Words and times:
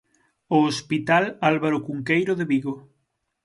O 0.55 0.57
hospital 0.67 1.23
Álvaro 1.51 1.77
Cunqueiro 1.85 2.33
de 2.39 2.45
Vigo. 2.51 2.73